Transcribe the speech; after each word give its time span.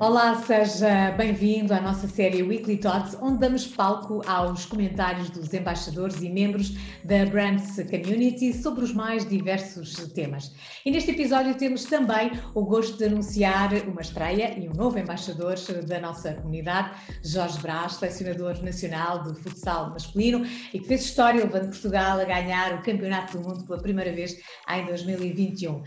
Olá, 0.00 0.32
seja 0.36 1.10
bem-vindo 1.16 1.74
à 1.74 1.80
nossa 1.80 2.06
série 2.06 2.40
Weekly 2.40 2.76
Thoughts, 2.76 3.18
onde 3.20 3.40
damos 3.40 3.66
palco 3.66 4.22
aos 4.28 4.64
comentários 4.64 5.28
dos 5.28 5.52
embaixadores 5.52 6.22
e 6.22 6.30
membros 6.30 6.72
da 7.02 7.26
Brands 7.26 7.74
Community 7.90 8.52
sobre 8.52 8.84
os 8.84 8.94
mais 8.94 9.28
diversos 9.28 9.96
temas. 10.12 10.54
E 10.86 10.92
neste 10.92 11.10
episódio 11.10 11.52
temos 11.56 11.84
também 11.84 12.30
o 12.54 12.64
gosto 12.64 12.96
de 12.96 13.06
anunciar 13.06 13.72
uma 13.88 14.00
estreia 14.00 14.56
e 14.56 14.68
um 14.68 14.72
novo 14.72 15.00
embaixador 15.00 15.56
da 15.84 15.98
nossa 15.98 16.32
comunidade, 16.32 16.92
Jorge 17.24 17.58
Brás, 17.58 17.94
selecionador 17.94 18.62
nacional 18.62 19.24
de 19.24 19.34
futsal 19.40 19.90
masculino 19.90 20.46
e 20.72 20.78
que 20.78 20.86
fez 20.86 21.06
história 21.06 21.42
levando 21.42 21.70
Portugal 21.70 22.20
a 22.20 22.24
ganhar 22.24 22.74
o 22.74 22.82
Campeonato 22.82 23.36
do 23.36 23.48
Mundo 23.48 23.64
pela 23.64 23.82
primeira 23.82 24.12
vez 24.12 24.38
em 24.70 24.86
2021. 24.86 25.82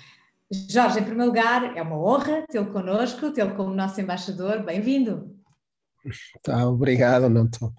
Jorge, 0.51 0.99
em 0.99 1.03
primeiro 1.03 1.27
lugar, 1.27 1.77
é 1.77 1.81
uma 1.81 1.97
honra 1.97 2.45
tê-lo 2.49 2.73
connosco, 2.73 3.31
tê-lo 3.31 3.55
como 3.55 3.73
nosso 3.73 4.01
embaixador. 4.01 4.61
Bem-vindo. 4.63 5.33
Tá, 6.43 6.67
obrigado, 6.67 7.25
estou. 7.45 7.73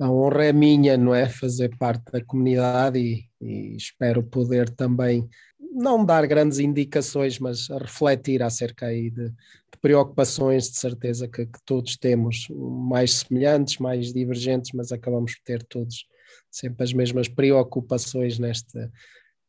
A 0.00 0.08
honra 0.08 0.44
é 0.44 0.52
minha, 0.52 0.96
não 0.96 1.12
é? 1.12 1.28
Fazer 1.28 1.76
parte 1.76 2.04
da 2.12 2.24
comunidade 2.24 3.00
e, 3.00 3.28
e, 3.40 3.76
espero 3.76 4.22
poder 4.22 4.70
também 4.70 5.28
não 5.58 6.04
dar 6.04 6.24
grandes 6.28 6.60
indicações, 6.60 7.40
mas 7.40 7.68
refletir 7.68 8.40
acerca 8.40 8.86
aí 8.86 9.10
de, 9.10 9.30
de 9.30 9.78
preocupações, 9.82 10.70
de 10.70 10.76
certeza 10.76 11.26
que, 11.26 11.44
que, 11.44 11.58
todos 11.64 11.96
temos, 11.96 12.46
mais 12.50 13.14
semelhantes, 13.14 13.78
mais 13.78 14.12
divergentes, 14.12 14.70
mas 14.72 14.92
acabamos 14.92 15.34
por 15.34 15.42
ter 15.42 15.62
todos 15.64 16.06
sempre 16.52 16.84
as 16.84 16.92
mesmas 16.92 17.26
preocupações 17.26 18.38
nesta 18.38 18.92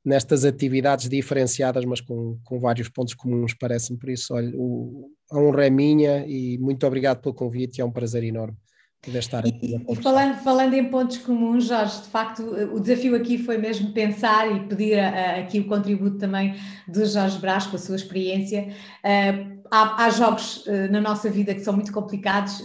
nestas 0.07 0.45
atividades 0.45 1.09
diferenciadas, 1.09 1.83
mas 1.83 1.99
com, 1.99 2.39
com 2.45 2.57
vários 2.57 2.87
pontos 2.87 3.13
comuns, 3.13 3.53
parece-me. 3.53 3.99
Por 3.99 4.09
isso, 4.09 4.33
olha, 4.33 4.51
o, 4.55 5.11
a 5.29 5.37
honra 5.37 5.67
é 5.67 5.69
minha 5.69 6.25
e 6.25 6.57
muito 6.59 6.87
obrigado 6.87 7.21
pelo 7.21 7.35
convite, 7.35 7.81
é 7.81 7.85
um 7.85 7.91
prazer 7.91 8.23
enorme 8.23 8.55
poder 9.01 9.19
estar 9.19 9.39
aqui. 9.39 9.75
E, 9.75 9.93
e 9.93 9.95
falando, 9.97 10.37
falando 10.39 10.73
em 10.73 10.85
pontos 10.85 11.17
comuns, 11.17 11.65
Jorge, 11.65 12.01
de 12.01 12.07
facto, 12.07 12.41
o 12.73 12.79
desafio 12.79 13.15
aqui 13.15 13.37
foi 13.37 13.57
mesmo 13.57 13.91
pensar 13.91 14.49
e 14.49 14.67
pedir 14.67 14.97
a, 14.97 15.09
a, 15.09 15.39
aqui 15.39 15.59
o 15.59 15.67
contributo 15.67 16.17
também 16.17 16.55
de 16.87 17.05
Jorge 17.05 17.37
Brás, 17.37 17.67
com 17.67 17.75
a 17.75 17.79
sua 17.79 17.95
experiência. 17.95 18.69
Uh, 19.03 19.61
há, 19.69 20.05
há, 20.05 20.09
jogos 20.09 20.65
uh, 20.65 20.91
na 20.91 21.01
nossa 21.01 21.29
vida 21.29 21.53
que 21.53 21.61
são 21.61 21.73
muito 21.73 21.91
complicados, 21.91 22.63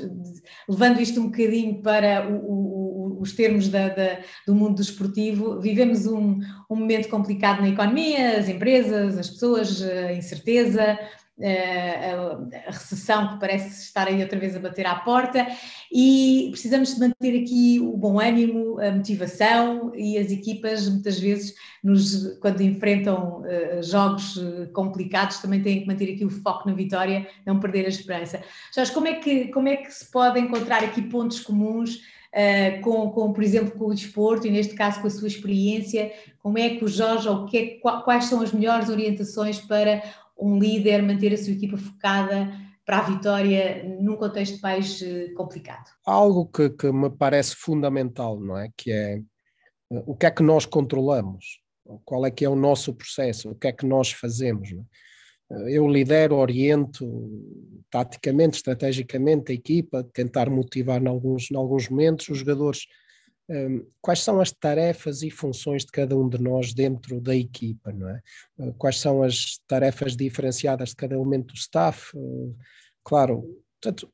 levando 0.69 1.01
isto 1.01 1.21
um 1.21 1.27
bocadinho 1.27 1.83
para 1.83 2.29
o 2.29 2.72
os 3.23 3.33
termos 3.33 3.69
da, 3.69 3.89
da, 3.89 4.19
do 4.47 4.55
mundo 4.55 4.77
desportivo, 4.77 5.61
vivemos 5.61 6.07
um, 6.07 6.41
um, 6.71 6.77
momento 6.77 7.09
complicado 7.09 7.61
na 7.61 7.69
economia, 7.69 8.39
as 8.39 8.49
empresas, 8.49 9.19
as 9.19 9.31
pessoas, 9.31 9.83
a 9.83 10.13
incerteza, 10.13 10.99
a, 11.41 12.71
recessão 12.71 13.29
que 13.29 13.41
parece 13.41 13.85
estar 13.85 14.07
aí 14.07 14.23
outra 14.23 14.39
vez 14.39 14.55
a 14.55 14.61
bater 14.61 14.87
à 14.87 14.95
porta 14.97 15.47
e 15.91 16.49
precisamos 16.51 16.95
de 16.95 17.01
manter 17.01 17.43
aqui 17.43 17.81
o 17.81 17.97
bom 17.97 18.21
ânimo, 18.21 18.79
a 18.79 18.91
motivação 18.91 19.93
e 19.95 20.19
as 20.19 20.31
equipas 20.31 20.89
muitas 20.89 21.19
vezes 21.19 21.55
nos, 21.83 22.39
quando 22.39 22.61
enfrentam 22.61 23.43
uh, 23.43 23.83
jogos 23.83 24.39
eh, 24.39 24.67
complicados 24.73 25.39
também 25.39 25.61
têm 25.61 25.81
que 25.81 25.87
manter 25.87 26.15
aqui 26.15 26.25
o 26.25 26.31
foco 26.31 26.69
na 26.69 26.75
vitória, 26.75 27.27
não 27.45 27.59
perder 27.59 27.87
a 27.87 27.89
esperança. 27.89 28.41
Jorge, 28.73 28.93
como 28.93 29.09
é 29.09 29.15
que, 29.15 29.49
como 29.49 29.69
é 29.69 29.77
que 29.77 29.91
se 29.91 30.11
pode 30.11 30.39
encontrar 30.39 30.85
aqui 30.85 31.03
pontos 31.03 31.41
comuns 31.41 32.03
uh, 32.35 32.81
com, 32.83 33.11
com, 33.11 33.33
por 33.33 33.43
exemplo, 33.43 33.79
com 33.79 33.87
o 33.87 33.95
desporto 33.95 34.47
e 34.47 34.51
neste 34.51 34.75
caso 34.75 35.01
com 35.01 35.07
a 35.07 35.11
sua 35.11 35.29
experiência, 35.29 36.13
como 36.39 36.59
é 36.59 36.77
que 36.77 36.85
o 36.85 36.89
Jorge, 36.89 37.29
ou 37.29 37.47
que 37.47 37.59
é, 37.59 37.67
quais 37.79 38.25
são 38.25 38.41
as 38.41 38.53
melhores 38.53 38.89
orientações 38.89 39.61
para 39.61 40.03
um 40.39 40.59
líder 40.59 41.03
manter 41.03 41.33
a 41.33 41.39
sua 41.39 41.53
equipa 41.53 41.77
focada 41.77 42.53
para 42.85 42.99
a 42.99 43.03
vitória 43.03 43.85
num 44.01 44.17
contexto 44.17 44.61
mais 44.61 45.01
eh, 45.01 45.29
complicado? 45.37 45.89
Algo 46.05 46.47
que, 46.47 46.69
que 46.71 46.91
me 46.91 47.09
parece 47.11 47.55
fundamental, 47.55 48.41
não 48.41 48.59
é? 48.59 48.71
Que 48.77 48.91
é 48.91 49.23
eh, 49.93 50.03
o 50.05 50.17
que 50.17 50.27
é 50.27 50.31
que 50.33 50.43
nós 50.43 50.67
controlamos, 50.67 51.61
qual 52.05 52.27
é 52.27 52.31
que 52.31 52.45
é 52.45 52.49
o 52.49 52.57
nosso 52.57 52.93
processo, 52.93 53.51
o 53.51 53.55
que 53.55 53.69
é 53.69 53.73
que 53.73 53.87
nós 53.87 54.11
fazemos. 54.11 54.73
É? 54.73 54.83
eu 55.69 55.87
lidero, 55.87 56.37
oriento 56.37 57.05
taticamente, 57.93 58.57
estrategicamente 58.57 59.53
a 59.53 59.55
equipa, 59.55 60.03
tentar 60.15 60.49
motivar 60.49 61.01
em 61.01 61.07
alguns, 61.07 61.51
em 61.51 61.57
alguns 61.57 61.91
momentos 61.91 62.27
os 62.31 62.39
jogadores. 62.39 62.87
Um, 63.51 63.85
quais 64.01 64.21
são 64.21 64.41
as 64.41 64.51
tarefas 64.51 65.21
e 65.23 65.31
funções 65.31 65.85
de 65.85 65.93
cada 65.93 66.17
um 66.17 66.27
de 66.27 66.41
nós 66.41 66.73
dentro 66.73 67.21
da 67.21 67.37
equipa, 67.37 67.93
não 67.93 68.09
é? 68.09 68.21
Uh, 68.59 68.73
quais 68.79 68.99
são 68.99 69.23
as 69.23 69.59
tarefas 69.69 70.17
diferenciadas 70.17 70.91
de 70.91 70.97
cada 70.97 71.15
elemento 71.15 71.49
do 71.49 71.59
staff? 71.59 72.17
Uh, 72.17 72.57
claro, 73.05 73.43
portanto, 73.79 74.11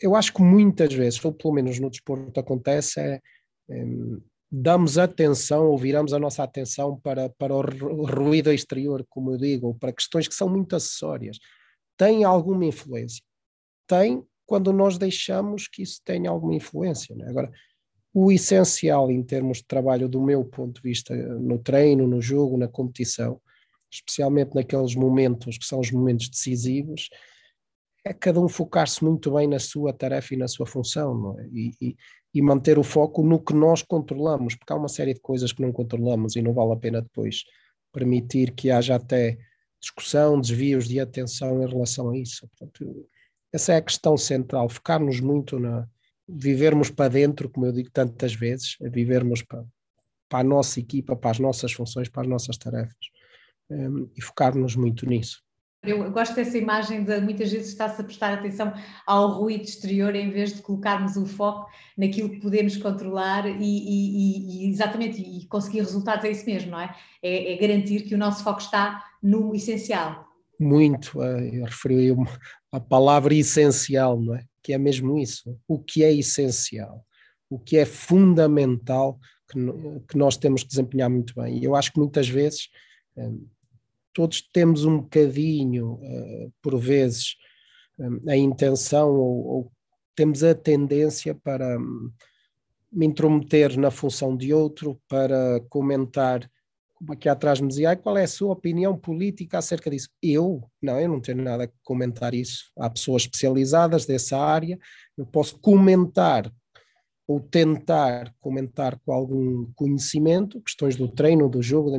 eu 0.00 0.14
acho 0.14 0.32
que 0.32 0.42
muitas 0.42 0.94
vezes, 0.94 1.24
ou 1.24 1.32
pelo 1.32 1.54
menos 1.54 1.80
no 1.80 1.90
desporto 1.90 2.38
acontece, 2.38 3.00
é, 3.00 3.20
um, 3.68 4.20
damos 4.52 4.98
atenção 4.98 5.66
ou 5.66 5.76
viramos 5.76 6.12
a 6.12 6.18
nossa 6.20 6.44
atenção 6.44 7.00
para, 7.00 7.28
para 7.30 7.52
o 7.52 8.06
ruído 8.06 8.52
exterior, 8.52 9.04
como 9.08 9.32
eu 9.32 9.38
digo, 9.38 9.66
ou 9.68 9.74
para 9.74 9.92
questões 9.92 10.28
que 10.28 10.34
são 10.34 10.48
muito 10.48 10.76
acessórias. 10.76 11.38
Tem 11.96 12.24
alguma 12.24 12.64
influência? 12.64 13.22
Tem 13.86 14.24
quando 14.46 14.72
nós 14.72 14.96
deixamos 14.96 15.66
que 15.66 15.82
isso 15.82 16.00
tenha 16.04 16.30
alguma 16.30 16.54
influência. 16.54 17.14
Né? 17.16 17.28
Agora, 17.28 17.50
o 18.14 18.30
essencial 18.30 19.10
em 19.10 19.22
termos 19.22 19.58
de 19.58 19.64
trabalho, 19.64 20.08
do 20.08 20.22
meu 20.22 20.44
ponto 20.44 20.76
de 20.76 20.88
vista, 20.88 21.14
no 21.14 21.58
treino, 21.58 22.06
no 22.06 22.22
jogo, 22.22 22.56
na 22.56 22.68
competição, 22.68 23.40
especialmente 23.90 24.54
naqueles 24.54 24.94
momentos 24.94 25.58
que 25.58 25.66
são 25.66 25.80
os 25.80 25.90
momentos 25.90 26.28
decisivos, 26.28 27.10
é 28.04 28.14
cada 28.14 28.40
um 28.40 28.48
focar-se 28.48 29.04
muito 29.04 29.32
bem 29.32 29.48
na 29.48 29.58
sua 29.58 29.92
tarefa 29.92 30.34
e 30.34 30.36
na 30.36 30.46
sua 30.46 30.64
função, 30.64 31.36
é? 31.40 31.48
e, 31.52 31.72
e, 31.80 31.96
e 32.32 32.40
manter 32.40 32.78
o 32.78 32.84
foco 32.84 33.22
no 33.22 33.40
que 33.40 33.52
nós 33.52 33.82
controlamos, 33.82 34.54
porque 34.54 34.72
há 34.72 34.76
uma 34.76 34.88
série 34.88 35.12
de 35.12 35.20
coisas 35.20 35.52
que 35.52 35.60
não 35.60 35.72
controlamos 35.72 36.36
e 36.36 36.42
não 36.42 36.54
vale 36.54 36.72
a 36.72 36.76
pena 36.76 37.02
depois 37.02 37.44
permitir 37.92 38.52
que 38.52 38.70
haja 38.70 38.94
até 38.94 39.36
discussão, 39.80 40.40
desvios 40.40 40.88
de 40.88 41.00
atenção 41.00 41.62
em 41.62 41.68
relação 41.68 42.10
a 42.10 42.18
isso. 42.18 42.48
Portanto, 42.48 43.08
essa 43.52 43.72
é 43.72 43.76
a 43.76 43.82
questão 43.82 44.16
central, 44.16 44.68
focarmos 44.68 45.20
muito 45.20 45.58
na 45.58 45.88
vivermos 46.28 46.90
para 46.90 47.08
dentro, 47.08 47.48
como 47.48 47.66
eu 47.66 47.72
digo 47.72 47.90
tantas 47.90 48.34
vezes, 48.34 48.76
vivermos 48.80 49.42
para, 49.42 49.64
para 50.28 50.40
a 50.40 50.44
nossa 50.44 50.80
equipa, 50.80 51.14
para 51.14 51.30
as 51.30 51.38
nossas 51.38 51.72
funções, 51.72 52.08
para 52.08 52.22
as 52.22 52.28
nossas 52.28 52.56
tarefas 52.56 52.96
um, 53.70 54.10
e 54.16 54.20
focarmos 54.20 54.74
muito 54.74 55.06
nisso. 55.06 55.42
Eu 55.82 56.10
gosto 56.10 56.34
dessa 56.34 56.58
imagem 56.58 57.04
de 57.04 57.20
muitas 57.20 57.52
vezes 57.52 57.68
está-se 57.68 58.00
a 58.00 58.04
prestar 58.04 58.34
atenção 58.34 58.72
ao 59.06 59.28
ruído 59.38 59.64
exterior 59.64 60.14
em 60.14 60.30
vez 60.30 60.52
de 60.52 60.62
colocarmos 60.62 61.16
o 61.16 61.26
foco 61.26 61.70
naquilo 61.96 62.30
que 62.30 62.40
podemos 62.40 62.76
controlar 62.76 63.46
e, 63.46 63.62
e, 63.62 64.66
e 64.66 64.68
exatamente 64.68 65.22
e 65.22 65.46
conseguir 65.46 65.80
resultados 65.80 66.24
é 66.24 66.30
isso 66.30 66.44
mesmo, 66.44 66.72
não 66.72 66.80
é? 66.80 66.94
é? 67.22 67.52
é? 67.52 67.56
garantir 67.56 68.02
que 68.02 68.14
o 68.14 68.18
nosso 68.18 68.42
foco 68.42 68.60
está 68.60 69.04
no 69.22 69.54
essencial. 69.54 70.26
Muito, 70.58 71.22
eh, 71.22 71.50
eu 71.52 71.64
referi 71.64 72.14
a 72.72 72.80
palavra 72.80 73.34
essencial, 73.34 74.20
não 74.20 74.34
é? 74.34 74.44
Que 74.62 74.72
é 74.72 74.78
mesmo 74.78 75.18
isso. 75.18 75.56
O 75.68 75.78
que 75.78 76.02
é 76.02 76.12
essencial, 76.12 77.04
o 77.48 77.58
que 77.58 77.76
é 77.76 77.84
fundamental 77.84 79.18
que, 79.48 79.58
que 80.08 80.18
nós 80.18 80.36
temos 80.36 80.62
que 80.62 80.68
desempenhar 80.68 81.10
muito 81.10 81.34
bem. 81.34 81.58
E 81.58 81.64
eu 81.64 81.76
acho 81.76 81.92
que 81.92 81.98
muitas 81.98 82.28
vezes 82.28 82.68
eh, 83.16 83.30
todos 84.16 84.40
temos 84.40 84.86
um 84.86 85.00
bocadinho, 85.00 86.00
uh, 86.00 86.52
por 86.62 86.78
vezes, 86.78 87.36
um, 87.98 88.18
a 88.26 88.34
intenção 88.34 89.10
ou, 89.10 89.46
ou, 89.46 89.72
temos 90.14 90.42
a 90.42 90.54
tendência 90.54 91.34
para 91.34 91.78
um, 91.78 92.10
me 92.90 93.04
intrometer 93.04 93.78
na 93.78 93.90
função 93.90 94.34
de 94.34 94.54
outro, 94.54 94.98
para 95.06 95.60
comentar, 95.68 96.50
como 96.94 97.12
aqui 97.12 97.28
atrás 97.28 97.60
me 97.60 97.68
dizia, 97.68 97.94
qual 97.94 98.16
é 98.16 98.24
a 98.24 98.28
sua 98.28 98.54
opinião 98.54 98.96
política 98.96 99.58
acerca 99.58 99.90
disso? 99.90 100.08
Eu? 100.22 100.62
Não, 100.80 100.98
eu 100.98 101.10
não 101.10 101.20
tenho 101.20 101.42
nada 101.42 101.64
a 101.64 101.70
comentar 101.84 102.32
isso. 102.32 102.72
Há 102.78 102.88
pessoas 102.88 103.24
especializadas 103.24 104.06
dessa 104.06 104.38
área, 104.38 104.78
eu 105.18 105.26
posso 105.26 105.58
comentar 105.58 106.50
ou 107.28 107.38
tentar 107.38 108.34
comentar 108.40 108.98
com 109.00 109.12
algum 109.12 109.70
conhecimento, 109.74 110.62
questões 110.62 110.96
do 110.96 111.06
treino, 111.06 111.50
do 111.50 111.60
jogo, 111.60 111.90
da 111.90 111.98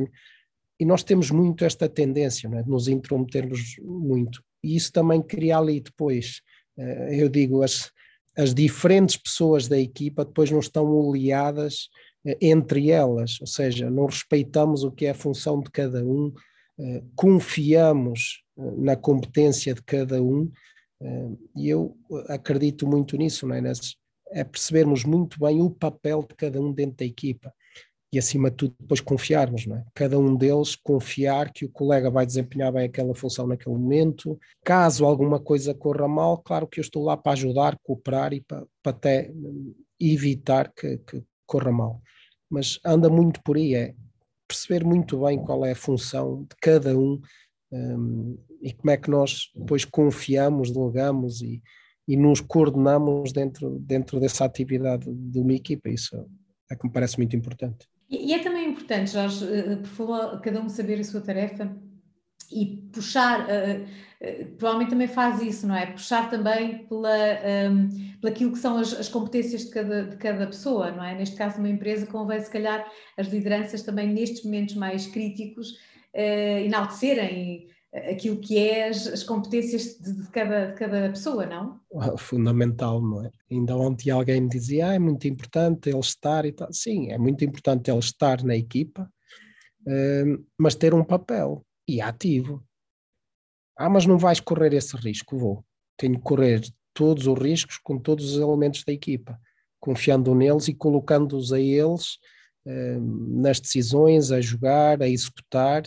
e 0.78 0.84
nós 0.84 1.02
temos 1.02 1.30
muito 1.30 1.64
esta 1.64 1.88
tendência 1.88 2.48
é? 2.48 2.62
de 2.62 2.68
nos 2.68 2.88
intrometermos 2.88 3.76
muito. 3.82 4.42
E 4.62 4.76
isso 4.76 4.92
também 4.92 5.20
cria 5.20 5.58
ali 5.58 5.80
depois, 5.80 6.40
eh, 6.76 7.22
eu 7.22 7.28
digo, 7.28 7.62
as, 7.62 7.90
as 8.36 8.54
diferentes 8.54 9.16
pessoas 9.16 9.66
da 9.66 9.78
equipa 9.78 10.24
depois 10.24 10.50
não 10.50 10.60
estão 10.60 10.86
oleadas 10.86 11.88
eh, 12.24 12.38
entre 12.40 12.90
elas, 12.90 13.40
ou 13.40 13.46
seja, 13.46 13.90
não 13.90 14.06
respeitamos 14.06 14.84
o 14.84 14.92
que 14.92 15.06
é 15.06 15.10
a 15.10 15.14
função 15.14 15.60
de 15.60 15.70
cada 15.70 16.04
um, 16.04 16.32
eh, 16.78 17.02
confiamos 17.16 18.42
na 18.76 18.96
competência 18.96 19.72
de 19.72 19.82
cada 19.82 20.20
um, 20.20 20.50
e 21.54 21.68
eu 21.68 21.96
acredito 22.26 22.88
muito 22.88 23.16
nisso, 23.16 23.46
não 23.46 23.54
é? 23.54 23.62
é 24.32 24.42
percebermos 24.42 25.04
muito 25.04 25.38
bem 25.38 25.62
o 25.62 25.70
papel 25.70 26.26
de 26.28 26.34
cada 26.34 26.60
um 26.60 26.72
dentro 26.72 26.96
da 26.96 27.04
equipa 27.04 27.54
e 28.12 28.18
acima 28.18 28.50
de 28.50 28.56
tudo 28.56 28.74
depois 28.80 29.00
confiarmos, 29.00 29.66
não 29.66 29.76
é? 29.76 29.84
Cada 29.94 30.18
um 30.18 30.34
deles 30.34 30.74
confiar 30.74 31.52
que 31.52 31.66
o 31.66 31.68
colega 31.68 32.10
vai 32.10 32.24
desempenhar 32.24 32.72
bem 32.72 32.86
aquela 32.86 33.14
função 33.14 33.46
naquele 33.46 33.76
momento. 33.76 34.38
Caso 34.64 35.04
alguma 35.04 35.38
coisa 35.38 35.74
corra 35.74 36.08
mal, 36.08 36.38
claro 36.38 36.66
que 36.66 36.80
eu 36.80 36.82
estou 36.82 37.04
lá 37.04 37.16
para 37.16 37.32
ajudar, 37.32 37.78
cooperar 37.82 38.32
e 38.32 38.40
para, 38.40 38.66
para 38.82 38.92
até 38.92 39.30
evitar 40.00 40.72
que, 40.72 40.98
que 40.98 41.22
corra 41.46 41.70
mal. 41.70 42.00
Mas 42.48 42.80
anda 42.82 43.10
muito 43.10 43.42
por 43.42 43.56
aí, 43.56 43.74
é 43.74 43.94
perceber 44.46 44.84
muito 44.84 45.20
bem 45.24 45.38
qual 45.38 45.64
é 45.66 45.72
a 45.72 45.76
função 45.76 46.44
de 46.44 46.56
cada 46.62 46.98
um, 46.98 47.20
um 47.70 48.38
e 48.62 48.72
como 48.72 48.90
é 48.90 48.96
que 48.96 49.10
nós 49.10 49.50
depois 49.54 49.84
confiamos, 49.84 50.70
delegamos 50.70 51.42
e, 51.42 51.62
e 52.06 52.16
nos 52.16 52.40
coordenamos 52.40 53.32
dentro, 53.32 53.78
dentro 53.80 54.18
dessa 54.18 54.46
atividade 54.46 55.12
de 55.12 55.38
uma 55.38 55.52
equipa. 55.52 55.90
Isso 55.90 56.16
é 56.70 56.74
que 56.74 56.86
me 56.86 56.92
parece 56.92 57.18
muito 57.18 57.36
importante. 57.36 57.86
E, 58.08 58.32
é 58.32 58.38
também 58.38 58.70
importante, 58.70 59.10
Jorge, 59.10 59.44
eh, 59.44 59.76
por 59.76 59.88
favor, 59.88 60.40
cada 60.40 60.60
um 60.60 60.68
saber 60.68 61.00
a 61.00 61.04
sua 61.04 61.20
tarefa 61.20 61.76
e 62.50 62.88
puxar, 62.92 63.46
provavelmente 64.56 64.90
também 64.90 65.06
faz 65.06 65.42
isso, 65.42 65.66
não 65.66 65.76
é? 65.76 65.86
Puxar 65.86 66.30
também 66.30 66.86
pela, 66.86 67.14
um, 67.70 67.88
pela 68.20 68.32
aquilo 68.32 68.52
que 68.52 68.58
são 68.58 68.78
as, 68.78 68.94
as, 68.94 69.08
competências 69.08 69.66
de 69.66 69.70
cada, 69.70 70.04
de 70.04 70.16
cada 70.16 70.46
pessoa, 70.46 70.90
não 70.90 71.04
é? 71.04 71.14
Neste 71.14 71.36
caso, 71.36 71.58
uma 71.58 71.68
empresa 71.68 72.06
convém, 72.06 72.40
se 72.40 72.50
calhar, 72.50 72.90
as 73.18 73.28
lideranças 73.28 73.82
também 73.82 74.08
nestes 74.08 74.44
momentos 74.44 74.76
mais 74.76 75.06
críticos 75.06 75.72
uh, 76.14 76.64
enaltecerem 76.64 77.68
aquilo 77.94 78.38
que 78.38 78.58
é 78.58 78.88
as, 78.88 79.06
as 79.06 79.22
competências 79.22 79.98
de, 79.98 80.12
de, 80.12 80.28
cada, 80.30 80.66
de 80.66 80.74
cada 80.74 81.08
pessoa, 81.08 81.46
não? 81.46 81.80
Fundamental, 82.18 83.00
não 83.00 83.24
é? 83.24 83.30
Ainda 83.50 83.76
ontem 83.76 84.10
alguém 84.10 84.40
me 84.42 84.48
dizia, 84.48 84.88
ah, 84.88 84.94
é 84.94 84.98
muito 84.98 85.26
importante 85.26 85.88
ele 85.88 85.98
estar 85.98 86.44
e 86.44 86.52
tal. 86.52 86.72
Sim, 86.72 87.10
é 87.10 87.18
muito 87.18 87.44
importante 87.44 87.90
ele 87.90 87.98
estar 87.98 88.42
na 88.44 88.54
equipa, 88.54 89.10
uh, 89.86 90.46
mas 90.58 90.74
ter 90.74 90.92
um 90.92 91.04
papel 91.04 91.64
e 91.86 92.00
ativo. 92.00 92.62
Ah, 93.76 93.88
mas 93.88 94.04
não 94.04 94.18
vais 94.18 94.40
correr 94.40 94.74
esse 94.74 94.96
risco? 94.96 95.38
Vou. 95.38 95.64
Tenho 95.96 96.16
que 96.16 96.24
correr 96.24 96.62
todos 96.92 97.26
os 97.26 97.38
riscos 97.38 97.78
com 97.78 97.98
todos 97.98 98.32
os 98.32 98.40
elementos 98.40 98.84
da 98.84 98.92
equipa, 98.92 99.40
confiando 99.80 100.34
neles 100.34 100.68
e 100.68 100.74
colocando-os 100.74 101.52
a 101.52 101.60
eles 101.60 102.18
uh, 102.66 103.40
nas 103.40 103.60
decisões, 103.60 104.30
a 104.30 104.42
jogar, 104.42 105.00
a 105.00 105.08
executar 105.08 105.84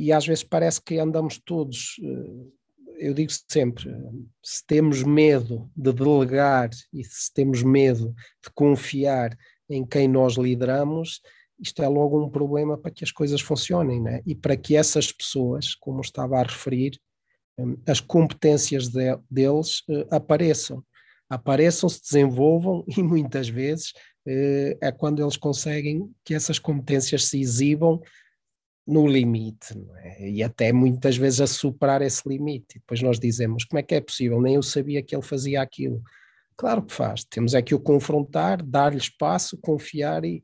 e 0.00 0.12
às 0.12 0.26
vezes 0.26 0.42
parece 0.42 0.80
que 0.80 0.98
andamos 0.98 1.38
todos, 1.44 2.00
eh, 2.02 3.06
eu 3.08 3.14
digo 3.14 3.30
sempre, 3.48 3.94
se 4.42 4.64
temos 4.66 5.02
medo 5.02 5.70
de 5.76 5.92
delegar 5.92 6.70
e 6.92 7.04
se 7.04 7.32
temos 7.34 7.62
medo 7.62 8.14
de 8.42 8.50
confiar 8.54 9.36
em 9.68 9.84
quem 9.84 10.08
nós 10.08 10.36
lideramos, 10.36 11.20
isto 11.60 11.82
é 11.82 11.88
logo 11.88 12.24
um 12.24 12.30
problema 12.30 12.78
para 12.78 12.90
que 12.90 13.04
as 13.04 13.12
coisas 13.12 13.42
funcionem, 13.42 14.00
né? 14.00 14.22
e 14.26 14.34
para 14.34 14.56
que 14.56 14.74
essas 14.74 15.12
pessoas, 15.12 15.74
como 15.74 16.00
estava 16.00 16.38
a 16.38 16.42
referir, 16.42 16.98
hum, 17.58 17.76
as 17.86 18.00
competências 18.00 18.88
de, 18.88 19.18
deles 19.30 19.80
uh, 19.80 20.06
apareçam, 20.10 20.82
apareçam, 21.28 21.90
se 21.90 22.00
desenvolvam 22.00 22.84
e 22.88 23.02
muitas 23.02 23.50
vezes 23.50 23.90
uh, 24.26 24.78
é 24.80 24.90
quando 24.90 25.22
eles 25.22 25.36
conseguem 25.36 26.10
que 26.24 26.32
essas 26.32 26.58
competências 26.58 27.26
se 27.26 27.38
exibam 27.38 28.00
no 28.90 29.06
limite, 29.06 29.74
é? 29.98 30.28
e 30.28 30.42
até 30.42 30.72
muitas 30.72 31.16
vezes 31.16 31.40
a 31.40 31.46
superar 31.46 32.02
esse 32.02 32.28
limite. 32.28 32.76
E 32.76 32.78
depois 32.80 33.00
nós 33.00 33.18
dizemos: 33.18 33.64
como 33.64 33.78
é 33.78 33.82
que 33.82 33.94
é 33.94 34.00
possível? 34.00 34.40
Nem 34.40 34.56
eu 34.56 34.62
sabia 34.62 35.02
que 35.02 35.14
ele 35.14 35.22
fazia 35.22 35.62
aquilo. 35.62 36.02
Claro 36.56 36.82
que 36.82 36.92
faz, 36.92 37.24
temos 37.24 37.54
é 37.54 37.62
que 37.62 37.74
o 37.74 37.80
confrontar, 37.80 38.62
dar-lhe 38.62 38.98
espaço, 38.98 39.56
confiar 39.58 40.24
e 40.24 40.42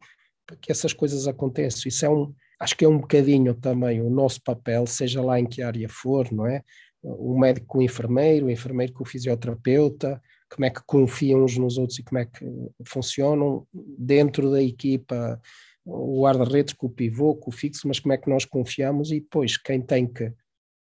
que 0.62 0.72
essas 0.72 0.92
coisas 0.92 1.26
aconteçam. 1.26 1.88
Isso 1.88 2.06
é 2.06 2.08
um, 2.08 2.32
acho 2.58 2.76
que 2.76 2.84
é 2.84 2.88
um 2.88 2.98
bocadinho 2.98 3.52
também 3.52 4.00
o 4.00 4.08
nosso 4.08 4.40
papel, 4.42 4.86
seja 4.86 5.20
lá 5.20 5.38
em 5.38 5.44
que 5.44 5.60
área 5.60 5.88
for, 5.88 6.32
não 6.32 6.46
é? 6.46 6.62
O 7.02 7.38
médico 7.38 7.66
com 7.66 7.78
o 7.78 7.82
enfermeiro, 7.82 8.46
o 8.46 8.50
enfermeiro 8.50 8.92
com 8.92 9.04
o 9.04 9.06
fisioterapeuta, 9.06 10.20
como 10.50 10.64
é 10.64 10.70
que 10.70 10.80
confiam 10.86 11.44
uns 11.44 11.58
nos 11.58 11.76
outros 11.76 11.98
e 11.98 12.02
como 12.02 12.18
é 12.18 12.24
que 12.24 12.46
funcionam 12.84 13.66
dentro 13.98 14.50
da 14.50 14.62
equipa 14.62 15.40
o 15.86 16.22
guarda-redes 16.22 16.74
com 16.74 16.88
o 16.88 16.90
pivô, 16.90 17.36
com 17.36 17.50
o 17.50 17.54
fixo, 17.54 17.86
mas 17.86 18.00
como 18.00 18.12
é 18.12 18.18
que 18.18 18.28
nós 18.28 18.44
confiamos 18.44 19.12
e 19.12 19.20
depois 19.20 19.56
quem 19.56 19.80
tem 19.80 20.06
que 20.06 20.32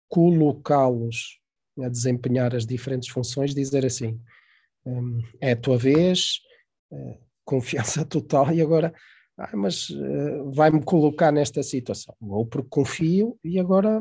colocá-los 0.08 1.40
a 1.82 1.90
desempenhar 1.90 2.56
as 2.56 2.66
diferentes 2.66 3.10
funções, 3.10 3.54
dizer 3.54 3.86
assim, 3.86 4.20
hum, 4.86 5.22
é 5.42 5.52
a 5.52 5.58
tua 5.58 5.78
vez, 5.78 6.40
eh, 6.92 7.18
confiança 7.44 8.06
total 8.06 8.54
e 8.54 8.62
agora, 8.62 8.94
ah, 9.38 9.58
mas 9.58 9.90
uh, 9.90 10.52
vai-me 10.52 10.84
colocar 10.84 11.32
nesta 11.32 11.64
situação, 11.64 12.16
ou 12.22 12.46
porque 12.46 12.70
confio 12.70 13.38
e 13.44 13.60
agora 13.60 14.00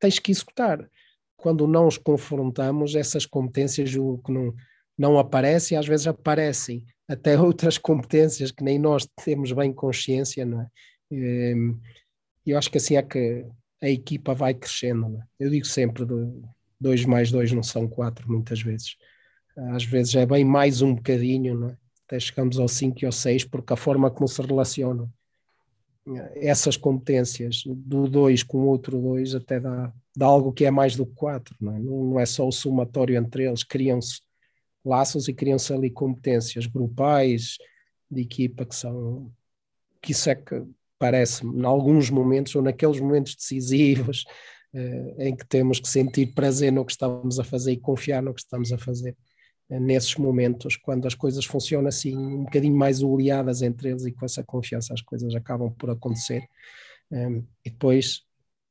tens 0.00 0.18
que 0.18 0.32
executar. 0.32 0.88
Quando 1.36 1.68
não 1.68 1.86
os 1.86 1.96
confrontamos, 1.96 2.96
essas 2.96 3.24
competências 3.24 3.94
o 3.94 4.18
que 4.18 4.32
não, 4.32 4.52
não 4.98 5.18
aparecem, 5.18 5.78
às 5.78 5.86
vezes 5.86 6.06
aparecem 6.06 6.84
até 7.08 7.38
outras 7.40 7.78
competências 7.78 8.50
que 8.50 8.64
nem 8.64 8.78
nós 8.78 9.08
temos 9.24 9.52
bem 9.52 9.72
consciência, 9.72 10.44
não 10.44 10.62
é? 10.62 10.68
Ehm, 11.10 11.78
eu 12.44 12.58
acho 12.58 12.70
que 12.70 12.78
assim 12.78 12.96
é 12.96 13.02
que 13.02 13.46
a 13.80 13.88
equipa 13.88 14.34
vai 14.34 14.54
crescendo. 14.54 15.16
É? 15.16 15.44
Eu 15.44 15.50
digo 15.50 15.66
sempre: 15.66 16.04
dois 16.80 17.04
mais 17.04 17.30
dois 17.30 17.52
não 17.52 17.62
são 17.62 17.86
quatro, 17.88 18.30
muitas 18.30 18.60
vezes. 18.60 18.96
Às 19.72 19.84
vezes 19.84 20.14
é 20.14 20.26
bem 20.26 20.44
mais 20.44 20.82
um 20.82 20.94
bocadinho, 20.94 21.54
não 21.58 21.68
é? 21.68 21.76
até 22.06 22.18
chegamos 22.18 22.58
ao 22.58 22.68
cinco 22.68 23.00
e 23.02 23.06
ao 23.06 23.12
seis, 23.12 23.44
porque 23.44 23.72
a 23.72 23.76
forma 23.76 24.10
como 24.10 24.26
se 24.26 24.40
relacionam 24.40 25.10
essas 26.36 26.76
competências 26.76 27.62
do 27.66 28.08
dois 28.08 28.42
com 28.42 28.58
outro 28.66 28.98
dois 28.98 29.34
até 29.34 29.60
dá, 29.60 29.92
dá 30.16 30.26
algo 30.26 30.52
que 30.52 30.64
é 30.64 30.70
mais 30.70 30.96
do 30.96 31.04
que 31.04 31.14
quatro, 31.14 31.54
não 31.60 31.76
é? 31.76 31.78
Não, 31.78 32.04
não 32.04 32.20
é 32.20 32.24
só 32.24 32.48
o 32.48 32.52
somatório 32.52 33.16
entre 33.16 33.46
eles, 33.46 33.62
criam-se 33.62 34.20
laços 34.88 35.28
e 35.28 35.34
criam-se 35.34 35.72
ali 35.72 35.90
competências 35.90 36.66
grupais 36.66 37.58
de 38.10 38.22
equipa 38.22 38.64
que 38.64 38.74
são 38.74 39.30
que 40.00 40.12
isso 40.12 40.30
é 40.30 40.34
que 40.34 40.64
parece-me, 40.98 41.60
em 41.60 41.64
alguns 41.64 42.10
momentos 42.10 42.54
ou 42.54 42.62
naqueles 42.62 43.00
momentos 43.00 43.34
decisivos 43.34 44.24
eh, 44.74 45.14
em 45.18 45.36
que 45.36 45.46
temos 45.46 45.80
que 45.80 45.88
sentir 45.88 46.34
prazer 46.34 46.72
no 46.72 46.84
que 46.84 46.92
estamos 46.92 47.38
a 47.38 47.44
fazer 47.44 47.72
e 47.72 47.76
confiar 47.76 48.22
no 48.22 48.34
que 48.34 48.40
estamos 48.40 48.72
a 48.72 48.78
fazer. 48.78 49.16
Eh, 49.70 49.80
nesses 49.80 50.16
momentos, 50.16 50.76
quando 50.76 51.06
as 51.06 51.14
coisas 51.14 51.44
funcionam 51.44 51.88
assim, 51.88 52.16
um 52.16 52.44
bocadinho 52.44 52.76
mais 52.76 53.02
oleadas 53.02 53.62
entre 53.62 53.90
eles 53.90 54.04
e 54.04 54.12
com 54.12 54.24
essa 54.24 54.42
confiança 54.44 54.94
as 54.94 55.02
coisas 55.02 55.34
acabam 55.34 55.72
por 55.78 55.90
acontecer. 55.90 56.42
Um, 57.10 57.42
e 57.64 57.70
depois 57.70 58.22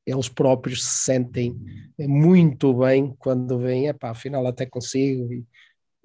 eles 0.06 0.28
próprios 0.28 0.84
se 0.84 1.04
sentem 1.04 1.56
muito 1.98 2.72
bem 2.72 3.14
quando 3.18 3.58
veem, 3.58 3.88
epá, 3.88 4.10
afinal 4.10 4.46
até 4.46 4.64
consigo, 4.64 5.32
e, 5.32 5.44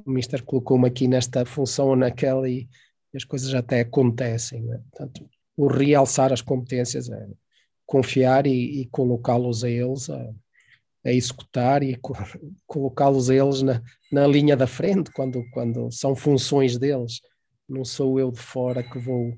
o 0.06 0.12
Mister 0.12 0.44
colocou-me 0.44 0.88
aqui 0.88 1.08
nesta 1.08 1.46
função 1.46 1.90
ou 1.90 1.96
naquela 1.96 2.50
e, 2.50 2.68
as 3.16 3.24
coisas 3.24 3.54
até 3.54 3.82
acontecem. 3.82 4.64
Né? 4.64 4.82
Portanto, 4.90 5.30
o 5.56 5.68
realçar 5.68 6.34
as 6.34 6.42
competências 6.42 7.10
é 7.12 7.28
confiar 7.86 8.48
e, 8.48 8.82
e 8.82 8.86
colocá-los 8.88 9.64
a 9.64 9.70
eles 9.70 10.10
a, 10.10 10.34
a 11.06 11.12
executar 11.12 11.84
e 11.84 11.96
co 11.96 12.14
colocá-los 12.66 13.30
a 13.30 13.36
eles 13.36 13.62
na, 13.62 13.84
na 14.12 14.26
linha 14.26 14.58
da 14.58 14.66
frente 14.66 15.12
quando, 15.12 15.44
quando 15.52 15.92
são 15.92 16.16
funções 16.16 16.78
deles. 16.78 17.22
Não 17.70 17.86
sou 17.86 18.20
eu 18.20 18.32
de 18.32 18.40
fora 18.40 18.82
que 18.82 18.98
vou 18.98 19.38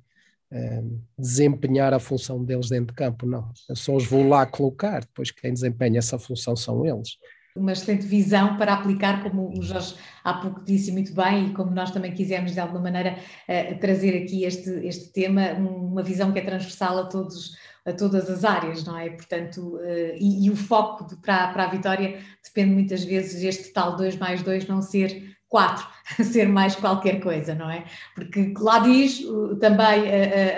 eh, 0.51 0.83
desempenhar 1.19 1.93
a 1.93 1.99
função 1.99 2.43
deles 2.43 2.69
dentro 2.69 2.87
de 2.87 2.93
campo, 2.93 3.25
não. 3.25 3.51
Eu 3.67 3.75
só 3.75 3.93
os 3.93 4.05
vou 4.05 4.27
lá 4.27 4.45
colocar, 4.45 5.01
depois 5.01 5.31
quem 5.31 5.53
desempenha 5.53 5.99
essa 5.99 6.17
função 6.17 6.55
são 6.55 6.85
eles 6.85 7.17
uma 7.55 7.71
excelente 7.71 8.05
visão 8.05 8.57
para 8.57 8.73
aplicar, 8.73 9.23
como 9.23 9.57
o 9.57 9.63
Jorge 9.63 9.95
há 10.23 10.33
pouco 10.33 10.63
disse 10.63 10.91
muito 10.91 11.13
bem, 11.13 11.47
e 11.47 11.53
como 11.53 11.71
nós 11.71 11.91
também 11.91 12.11
quisemos 12.11 12.51
de 12.51 12.59
alguma 12.59 12.81
maneira 12.81 13.17
uh, 13.47 13.79
trazer 13.79 14.23
aqui 14.23 14.43
este, 14.43 14.69
este 14.85 15.11
tema, 15.13 15.53
uma 15.53 16.03
visão 16.03 16.31
que 16.31 16.39
é 16.39 16.43
transversal 16.43 16.99
a 16.99 17.05
todos 17.05 17.55
a 17.85 17.93
todas 17.93 18.27
as 18.31 18.43
áreas, 18.43 18.83
não 18.83 18.97
é? 18.97 19.11
Portanto, 19.11 19.75
uh, 19.75 20.15
e, 20.17 20.47
e, 20.47 20.49
o 20.49 20.55
foco 20.55 21.05
de, 21.05 21.15
para, 21.17 21.49
para 21.49 21.65
a 21.65 21.69
vitória 21.69 22.19
depende 22.43 22.73
muitas 22.73 23.03
vezes 23.03 23.43
este 23.43 23.71
tal 23.71 23.95
2 23.95 24.17
mais 24.17 24.41
2 24.41 24.67
não 24.67 24.81
ser 24.81 25.34
4, 25.55 25.87
ser 26.25 26.49
mais 26.49 26.75
qualquer 26.75 27.21
coisa, 27.21 27.55
não 27.55 27.71
é? 27.71 27.85
Porque 28.13 28.53
lá 28.59 28.79
diz 28.79 29.21
também 29.61 30.03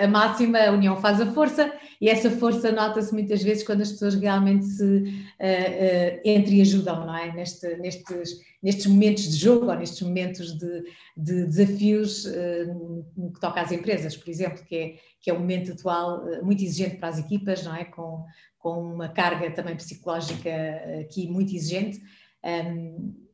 a, 0.00 0.04
a, 0.04 0.08
máxima, 0.08 0.58
a 0.58 0.72
união 0.72 0.96
faz 0.96 1.20
a 1.20 1.26
força, 1.26 1.72
e 2.00 2.08
essa 2.08 2.28
força 2.32 2.72
nota-se 2.72 3.12
muitas 3.12 3.40
vezes 3.40 3.62
quando 3.62 3.82
as 3.82 3.92
pessoas 3.92 4.16
realmente 4.16 4.64
se 4.64 4.82
uh, 4.82 4.96
uh, 4.98 6.20
entreajudam, 6.24 7.06
não 7.06 7.16
é? 7.16 7.32
Neste, 7.32 7.76
nestes, 7.76 8.40
nestes 8.60 8.86
momentos 8.86 9.28
de 9.28 9.36
jogo 9.36 9.66
ou 9.66 9.76
nestes 9.76 10.02
momentos 10.02 10.58
de, 10.58 10.82
de 11.16 11.46
desafios 11.46 12.24
uh, 12.24 13.04
no 13.16 13.32
que 13.32 13.38
toca 13.38 13.60
às 13.60 13.70
empresas, 13.70 14.16
por 14.16 14.28
exemplo, 14.28 14.64
que 14.64 14.76
é, 14.76 14.94
que 15.20 15.30
é 15.30 15.32
um 15.32 15.38
momento 15.38 15.70
atual 15.70 16.24
muito 16.42 16.64
exigente 16.64 16.96
para 16.96 17.10
as 17.10 17.20
equipas, 17.20 17.62
não 17.62 17.76
é? 17.76 17.84
Com, 17.84 18.24
com 18.58 18.94
uma 18.94 19.08
carga 19.08 19.48
também 19.52 19.76
psicológica 19.76 20.50
aqui 21.00 21.28
muito 21.28 21.54
exigente. 21.54 22.02
Um, 22.44 23.27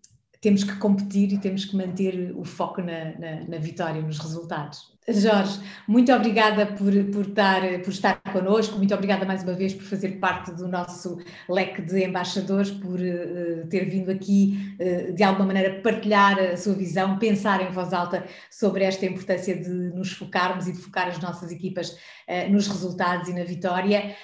temos 0.44 0.62
que 0.62 0.76
competir 0.76 1.32
e 1.32 1.38
temos 1.38 1.64
que 1.64 1.74
manter 1.74 2.30
o 2.36 2.44
foco 2.44 2.82
na, 2.82 3.18
na, 3.18 3.48
na, 3.48 3.56
vitória, 3.56 4.02
nos 4.02 4.18
resultados. 4.18 4.92
Jorge, 5.08 5.58
muito 5.88 6.12
obrigada 6.12 6.66
por, 6.66 6.92
por, 7.12 7.26
estar, 7.28 7.62
por 7.82 7.90
estar 7.90 8.20
connosco, 8.30 8.76
muito 8.76 8.94
obrigada 8.94 9.24
mais 9.24 9.42
uma 9.42 9.54
vez 9.54 9.72
por 9.72 9.84
fazer 9.84 10.18
parte 10.18 10.52
do 10.52 10.68
nosso 10.68 11.18
leque 11.48 11.80
de 11.80 12.04
embaixadores, 12.04 12.70
por 12.70 13.00
uh, 13.00 13.66
ter 13.70 13.88
vindo 13.88 14.10
aqui 14.10 14.76
uh, 14.78 15.14
de 15.14 15.22
alguma 15.22 15.46
maneira 15.46 15.80
partilhar 15.80 16.38
a 16.38 16.56
sua 16.58 16.74
visão, 16.74 17.18
pensar 17.18 17.62
em 17.62 17.72
voz 17.72 17.94
alta 17.94 18.26
sobre 18.50 18.84
esta 18.84 19.06
importância 19.06 19.56
de 19.56 19.70
nos 19.94 20.12
focarmos 20.12 20.68
e 20.68 20.72
de 20.72 20.78
focar 20.78 21.08
as 21.08 21.18
nossas 21.20 21.50
equipas 21.52 21.90
uh, 21.90 22.50
nos 22.50 22.68
resultados 22.68 23.28
e 23.28 23.32
na 23.32 23.44
vitória, 23.44 24.14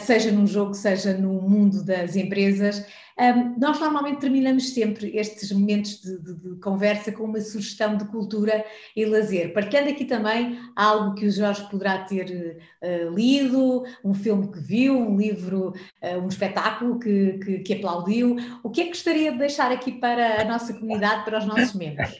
seja 0.00 0.32
num 0.32 0.46
jogo, 0.46 0.74
seja 0.74 1.14
no 1.14 1.40
mundo 1.40 1.84
das 1.84 2.16
empresas. 2.16 2.84
Um, 3.20 3.58
nós 3.58 3.80
normalmente 3.80 4.20
terminamos 4.20 4.72
sempre 4.72 5.16
estes 5.16 5.50
momentos 5.50 6.00
de, 6.00 6.22
de, 6.22 6.34
de, 6.36 6.60
conversa 6.60 7.10
com 7.10 7.24
uma 7.24 7.40
sugestão 7.40 7.96
de 7.96 8.04
cultura 8.04 8.64
e 8.94 9.04
lazer, 9.04 9.52
partilhando 9.52 9.90
aqui 9.90 10.04
também 10.04 10.56
algo 10.76 11.16
que 11.16 11.26
o 11.26 11.30
Jorge 11.30 11.68
poderá 11.68 11.98
ter 12.04 12.60
uh, 12.80 13.12
lido, 13.12 13.84
um 14.04 14.14
filme 14.14 14.52
que 14.52 14.60
viu, 14.60 14.96
um 14.96 15.16
livro, 15.16 15.74
uh, 16.00 16.18
um 16.22 16.28
espetáculo 16.28 17.00
que, 17.00 17.38
que, 17.38 17.58
que, 17.58 17.74
aplaudiu. 17.74 18.36
O 18.62 18.70
que 18.70 18.82
é 18.82 18.84
que 18.84 18.90
gostaria 18.90 19.32
de 19.32 19.38
deixar 19.38 19.72
aqui 19.72 19.90
para 19.90 20.42
a 20.42 20.44
nossa 20.44 20.72
comunidade, 20.72 21.24
para 21.24 21.38
os 21.38 21.44
nossos 21.44 21.74
membros? 21.74 22.10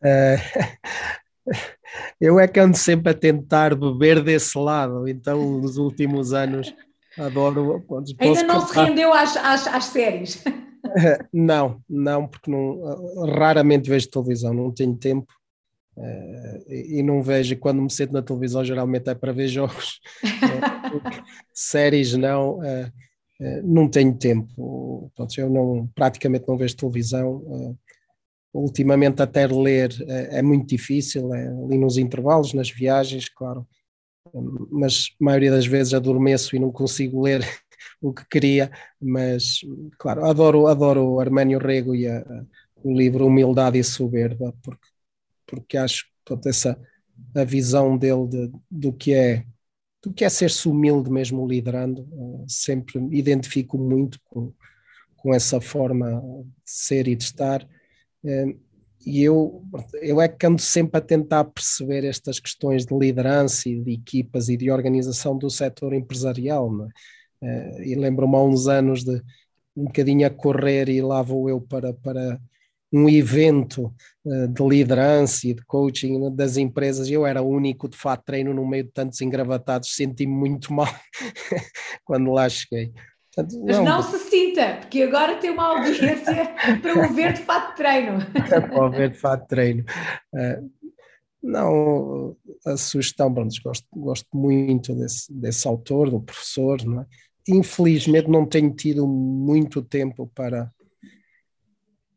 Uh, 0.00 1.50
eu 2.20 2.38
é 2.38 2.46
que 2.46 2.60
ando 2.60 2.76
sempre 2.76 3.10
a 3.10 3.14
tentar 3.14 3.74
beber 3.74 4.22
desse 4.22 4.56
lado, 4.56 5.08
então 5.08 5.58
nos 5.58 5.76
últimos 5.76 6.32
anos 6.32 6.72
Adoro. 7.18 7.84
Ainda 8.18 8.42
não 8.42 8.66
se 8.66 8.74
rendeu 8.74 9.12
às, 9.12 9.36
às, 9.36 9.66
às 9.66 9.84
séries? 9.86 10.42
Não, 11.32 11.80
não, 11.88 12.26
porque 12.26 12.50
não, 12.50 12.80
raramente 13.26 13.88
vejo 13.88 14.10
televisão, 14.10 14.52
não 14.52 14.72
tenho 14.72 14.96
tempo 14.96 15.32
uh, 15.96 16.72
e 16.72 17.02
não 17.02 17.22
vejo. 17.22 17.56
Quando 17.58 17.82
me 17.82 17.90
sento 17.90 18.12
na 18.12 18.22
televisão, 18.22 18.64
geralmente 18.64 19.08
é 19.08 19.14
para 19.14 19.32
ver 19.32 19.46
jogos. 19.48 20.00
uh, 20.24 21.24
séries, 21.52 22.14
não. 22.14 22.58
Uh, 22.58 22.90
não 23.62 23.88
tenho 23.88 24.16
tempo. 24.16 25.10
Pronto, 25.14 25.38
eu 25.38 25.48
não, 25.48 25.88
praticamente 25.94 26.48
não 26.48 26.58
vejo 26.58 26.76
televisão. 26.76 27.76
ultimamente, 28.52 29.22
até 29.22 29.46
ler 29.46 29.94
é 30.08 30.42
muito 30.42 30.66
difícil, 30.66 31.32
é 31.34 31.46
ali 31.46 31.78
nos 31.78 31.96
intervalos, 31.96 32.52
nas 32.52 32.70
viagens, 32.70 33.28
claro 33.28 33.66
mas 34.70 35.10
a 35.20 35.24
maioria 35.24 35.50
das 35.50 35.66
vezes 35.66 35.94
adormeço 35.94 36.54
e 36.54 36.58
não 36.58 36.70
consigo 36.70 37.22
ler 37.22 37.40
o 38.00 38.12
que 38.12 38.24
queria, 38.28 38.70
mas 39.00 39.60
claro, 39.98 40.24
adoro, 40.24 40.66
adoro 40.66 41.20
Arménio 41.20 41.58
Rego 41.58 41.94
e 41.94 42.06
a, 42.06 42.24
o 42.82 42.96
livro 42.96 43.26
Humildade 43.26 43.78
e 43.78 43.84
Soberba, 43.84 44.54
porque, 44.62 44.88
porque 45.46 45.76
acho 45.76 46.06
que 46.24 46.48
essa 46.48 46.78
a 47.34 47.44
visão 47.44 47.96
dele 47.96 48.26
de, 48.26 48.52
do 48.70 48.92
que 48.92 49.12
é 49.12 49.44
do 50.02 50.12
que 50.12 50.24
é 50.24 50.30
ser-se 50.30 50.66
humilde 50.66 51.10
mesmo 51.10 51.46
liderando, 51.46 52.08
eh, 52.10 52.44
sempre 52.48 52.98
me 52.98 53.18
identifico 53.18 53.76
muito 53.76 54.18
com, 54.24 54.50
com 55.14 55.34
essa 55.34 55.60
forma 55.60 56.22
de 56.64 56.70
ser 56.70 57.06
e 57.06 57.14
de 57.14 57.24
estar. 57.24 57.68
Eh, 59.06 59.10
e 59.10 59.22
eu, 59.22 59.62
eu 60.02 60.20
é 60.20 60.28
que 60.28 60.46
ando 60.46 60.60
sempre 60.60 60.98
a 60.98 61.00
tentar 61.00 61.44
perceber 61.44 62.04
estas 62.04 62.38
questões 62.40 62.86
de 62.86 62.96
liderança 62.96 63.68
e 63.68 63.80
de 63.80 63.92
equipas 63.92 64.48
e 64.48 64.56
de 64.56 64.70
organização 64.70 65.36
do 65.36 65.50
setor 65.50 65.94
empresarial. 65.94 66.70
É? 67.42 67.88
E 67.88 67.94
lembro-me 67.94 68.36
há 68.36 68.42
uns 68.42 68.68
anos 68.68 69.04
de 69.04 69.22
um 69.76 69.84
bocadinho 69.84 70.26
a 70.26 70.30
correr 70.30 70.88
e 70.88 71.00
lá 71.00 71.22
vou 71.22 71.48
eu 71.48 71.60
para, 71.60 71.94
para 71.94 72.40
um 72.92 73.08
evento 73.08 73.94
eh, 74.26 74.46
de 74.48 74.62
liderança 74.68 75.46
e 75.46 75.54
de 75.54 75.64
coaching 75.64 76.34
das 76.34 76.56
empresas 76.56 77.08
e 77.08 77.12
eu 77.14 77.24
era 77.26 77.40
o 77.42 77.48
único 77.48 77.88
de 77.88 77.96
fato 77.96 78.24
treino 78.24 78.52
no 78.52 78.66
meio 78.66 78.84
de 78.84 78.90
tantos 78.90 79.20
engravatados, 79.20 79.94
senti-me 79.94 80.32
muito 80.32 80.72
mal 80.74 80.88
quando 82.04 82.30
lá 82.32 82.48
cheguei. 82.48 82.92
Portanto, 83.34 83.62
Mas 83.64 83.76
não, 83.76 83.84
não 83.84 84.02
se 84.02 84.18
sinta, 84.18 84.78
porque 84.80 85.02
agora 85.02 85.36
tem 85.36 85.50
uma 85.50 85.78
audiência 85.78 86.54
para 86.82 86.98
o 86.98 87.14
ver 87.14 87.34
de 87.34 87.42
fato 87.42 87.70
de 87.70 87.76
treino. 87.76 88.18
para 88.48 88.86
o 88.86 88.90
ver 88.90 89.10
de 89.10 89.18
fato 89.18 89.42
de 89.42 89.48
treino. 89.48 89.84
Uh, 90.34 90.70
não, 91.42 92.36
a 92.66 92.76
sugestão, 92.76 93.32
pronto, 93.32 93.54
gosto, 93.62 93.86
gosto 93.94 94.28
muito 94.36 94.94
desse, 94.94 95.32
desse 95.32 95.66
autor, 95.66 96.10
do 96.10 96.20
professor, 96.20 96.84
não 96.84 97.02
é? 97.02 97.06
Infelizmente 97.48 98.28
não 98.28 98.44
tenho 98.44 98.74
tido 98.74 99.06
muito 99.06 99.80
tempo 99.80 100.30
para, 100.34 100.70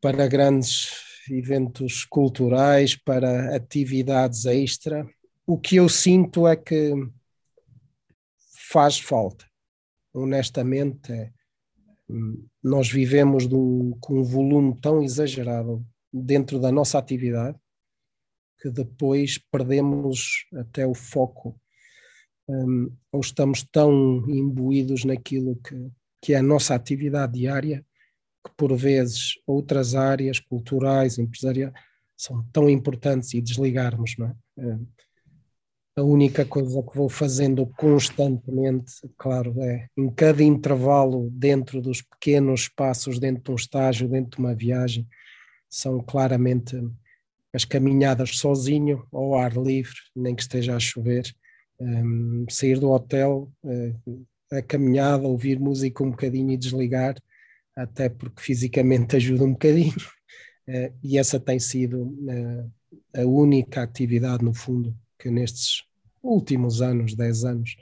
para 0.01 0.27
grandes 0.27 0.91
eventos 1.29 2.05
culturais, 2.05 2.95
para 2.95 3.55
atividades 3.55 4.45
extra. 4.45 5.07
O 5.45 5.57
que 5.57 5.77
eu 5.77 5.87
sinto 5.87 6.45
é 6.47 6.55
que 6.55 6.93
faz 8.69 8.99
falta 8.99 9.45
honestamente, 10.13 11.31
nós 12.63 12.89
vivemos 12.89 13.45
um, 13.45 13.91
com 13.99 14.19
um 14.19 14.23
volume 14.23 14.79
tão 14.79 15.01
exagerado 15.01 15.85
dentro 16.11 16.59
da 16.59 16.71
nossa 16.71 16.97
atividade 16.97 17.57
que 18.61 18.69
depois 18.69 19.37
perdemos 19.51 20.45
até 20.53 20.85
o 20.85 20.93
foco 20.93 21.59
um, 22.47 22.95
ou 23.11 23.19
estamos 23.19 23.63
tão 23.63 24.23
imbuídos 24.29 25.03
naquilo 25.05 25.55
que, 25.57 25.91
que 26.21 26.33
é 26.33 26.37
a 26.37 26.43
nossa 26.43 26.75
atividade 26.75 27.33
diária 27.39 27.85
que 28.45 28.53
por 28.55 28.75
vezes 28.75 29.33
outras 29.47 29.95
áreas 29.95 30.39
culturais, 30.39 31.17
empresariais 31.17 31.73
são 32.15 32.45
tão 32.51 32.69
importantes 32.69 33.33
e 33.33 33.41
desligarmos, 33.41 34.15
não 34.17 34.27
é? 34.27 34.35
Hum, 34.57 34.87
a 35.95 36.01
única 36.01 36.43
coisa 36.43 36.81
que 36.81 36.97
vou 36.97 37.07
fazendo 37.07 37.65
constantemente, 37.77 38.93
claro, 39.17 39.53
é 39.61 39.87
em 39.95 40.09
cada 40.09 40.43
intervalo 40.43 41.29
dentro 41.31 41.81
dos 41.81 42.01
pequenos 42.01 42.61
espaços, 42.61 43.19
dentro 43.19 43.43
de 43.43 43.51
um 43.51 43.55
estágio, 43.55 44.09
dentro 44.09 44.37
de 44.37 44.39
uma 44.39 44.55
viagem, 44.55 45.07
são 45.69 45.99
claramente 45.99 46.75
as 47.53 47.63
caminhadas 47.63 48.37
sozinho, 48.37 49.05
ao 49.11 49.35
ar 49.35 49.55
livre, 49.55 49.95
nem 50.15 50.35
que 50.35 50.41
esteja 50.41 50.75
a 50.75 50.79
chover, 50.79 51.31
um, 51.79 52.45
sair 52.49 52.79
do 52.79 52.89
hotel, 52.89 53.51
uh, 53.63 54.25
a 54.51 54.61
caminhada, 54.63 55.27
ouvir 55.27 55.59
música 55.59 56.03
um 56.03 56.09
bocadinho 56.09 56.51
e 56.51 56.57
desligar, 56.57 57.15
até 57.75 58.09
porque 58.09 58.41
fisicamente 58.41 59.15
ajuda 59.17 59.43
um 59.43 59.51
bocadinho. 59.51 59.93
Uh, 60.67 60.91
e 61.03 61.19
essa 61.19 61.39
tem 61.39 61.59
sido 61.59 62.03
uh, 62.03 62.71
a 63.15 63.21
única 63.21 63.83
atividade, 63.83 64.43
no 64.43 64.53
fundo, 64.53 64.97
que 65.23 65.31
nestes 65.31 65.83
últimos 66.21 66.81
anos, 66.81 67.15
10 67.15 67.45
anos, 67.45 67.75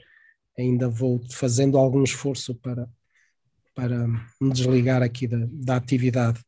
ainda 0.57 0.88
vou 0.88 1.19
fazendo 1.31 1.75
algum 1.75 2.03
esforço 2.03 2.53
para, 2.53 2.88
para 3.74 4.07
me 4.39 4.53
desligar 4.53 5.01
aqui 5.01 5.25
da, 5.27 5.39
da 5.51 5.75
atividade. 5.75 6.39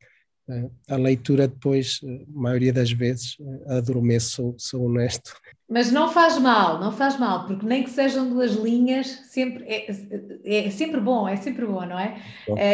Uh, 0.48 0.70
a 0.90 0.98
leitura 0.98 1.48
depois, 1.48 2.02
a 2.04 2.40
maioria 2.40 2.72
das 2.72 2.92
vezes, 2.92 3.38
uh, 3.40 3.78
adormeço, 3.78 4.36
sou, 4.36 4.56
sou 4.58 4.86
honesto. 4.86 5.34
Mas 5.68 5.92
não 5.92 6.12
faz 6.12 6.38
mal, 6.38 6.80
não 6.80 6.92
faz 6.92 7.18
mal, 7.18 7.48
porque 7.48 7.66
nem 7.66 7.82
que 7.84 7.90
sejam 7.90 8.30
duas 8.30 8.52
linhas, 8.52 9.08
sempre 9.32 9.64
é, 9.64 9.90
é, 10.44 10.68
é 10.68 10.70
sempre 10.70 11.00
bom, 11.00 11.28
é 11.28 11.38
sempre 11.38 11.66
bom, 11.66 11.86
não 11.86 11.98
é? 11.98 12.18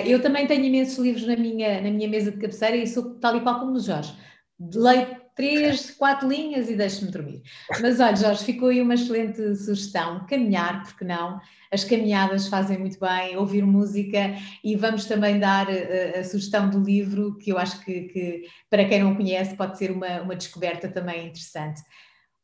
eu 0.06 0.22
também 0.22 0.48
tenho 0.48 0.66
imensos 0.66 0.98
livros 0.98 1.26
na 1.26 1.38
minha, 1.38 1.80
na 1.80 1.92
minha 1.92 2.10
mesa 2.10 2.32
de 2.32 2.40
cabeceira 2.40 2.76
e 2.76 2.88
sou 2.88 3.16
tal 3.20 3.38
e 3.38 3.42
qual 3.42 3.60
como 3.60 3.74
o 3.74 3.80
Jorge. 3.80 4.14
Leio 4.60 5.19
três, 5.40 5.92
quatro 5.92 6.28
linhas 6.28 6.70
e 6.70 6.76
deixe-me 6.76 7.10
dormir. 7.10 7.42
Mas 7.80 8.02
olha, 8.02 8.16
Jorge, 8.18 8.44
ficou 8.44 8.68
aí 8.68 8.82
uma 8.82 8.96
excelente 8.96 9.56
sugestão: 9.56 10.26
caminhar, 10.28 10.84
porque 10.84 11.06
não? 11.06 11.40
As 11.72 11.86
caminhadas 11.86 12.48
fazem 12.48 12.78
muito 12.78 13.00
bem, 13.00 13.38
ouvir 13.38 13.66
música 13.66 14.36
e 14.62 14.76
vamos 14.76 15.06
também 15.06 15.40
dar 15.40 15.70
a, 15.70 15.72
eh, 15.72 16.20
a 16.20 16.24
sugestão 16.26 16.70
do 16.70 16.82
livro, 16.82 17.38
que 17.38 17.52
eu 17.52 17.58
acho 17.58 17.80
que, 17.86 18.02
que, 18.02 18.44
para 18.70 18.84
quem 18.84 19.02
não 19.02 19.16
conhece 19.16 19.56
pode 19.56 19.78
ser 19.78 19.92
uma, 19.92 20.22
uma 20.22 20.36
descoberta 20.36 20.90
também 20.90 21.28
interessante. 21.28 21.82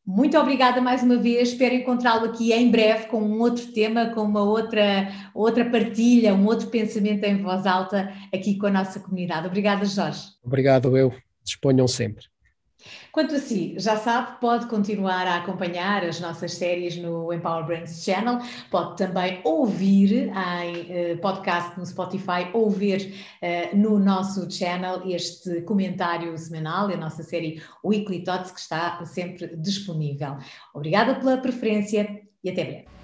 Muito 0.06 0.38
obrigada 0.38 0.80
mais 0.80 1.02
uma 1.02 1.18
vez, 1.18 1.50
espero 1.50 1.74
encontrá-lo 1.74 2.26
aqui 2.26 2.54
em 2.54 2.70
breve 2.70 3.08
com 3.08 3.20
um 3.20 3.42
outro 3.42 3.74
tema, 3.74 4.12
com 4.12 4.22
uma 4.22 4.44
outra, 4.44 5.10
outra 5.34 5.66
partilha, 5.66 6.36
um 6.36 6.46
outro 6.46 6.68
pensamento 6.68 7.24
em 7.24 7.42
voz 7.42 7.66
alta 7.66 8.14
aqui 8.32 8.56
com 8.58 8.68
a 8.68 8.72
nossa 8.72 9.00
comunidade. 9.00 9.48
Obrigada, 9.48 9.84
Jorge. 9.84 10.28
Obrigado 10.44 10.96
eu, 10.96 11.12
disponham 11.44 11.88
sempre. 11.88 12.35
Quanto 13.12 13.36
a 13.36 13.40
si, 13.40 13.76
já 13.78 13.98
sabe, 13.98 14.40
pode 14.40 14.68
continuar 14.68 15.26
a 15.28 15.38
acompanhar 15.38 16.04
as 16.04 16.20
nossas 16.20 16.54
séries 16.54 16.98
no 16.98 17.32
Empower 17.32 17.66
Brands 17.66 18.04
Channel, 18.04 18.40
pode 18.70 18.98
também 18.98 19.40
ouvir 19.44 20.30
em 20.30 21.14
uh, 21.14 21.18
podcast 21.22 21.78
no 21.80 21.86
Spotify 21.86 22.50
ou 22.54 22.70
ver 22.70 23.14
uh, 23.42 23.78
no 23.78 23.98
nosso 24.00 24.50
channel 24.52 25.02
este 25.06 25.62
comentário 25.62 26.38
semanal, 26.38 26.88
a 26.88 26.98
nossa 26.98 27.24
série 27.24 27.62
Weekly 27.84 28.24
Thoughts, 28.24 28.52
que 28.52 28.60
está 28.60 29.04
sempre 29.06 29.56
disponível. 29.58 30.38
Obrigada 30.74 31.16
pela 31.16 31.38
preferência 31.38 32.22
e 32.44 32.50
até 32.50 32.64
breve. 32.64 32.95